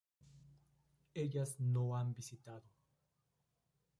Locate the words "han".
1.95-2.15